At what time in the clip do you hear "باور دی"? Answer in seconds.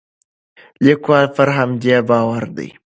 2.09-2.69